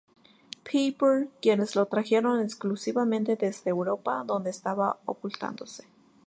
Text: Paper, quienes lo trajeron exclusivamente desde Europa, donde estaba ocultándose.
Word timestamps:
Paper, 0.63 1.29
quienes 1.43 1.75
lo 1.75 1.85
trajeron 1.85 2.41
exclusivamente 2.41 3.35
desde 3.35 3.69
Europa, 3.69 4.23
donde 4.25 4.49
estaba 4.49 4.97
ocultándose. 5.05 5.85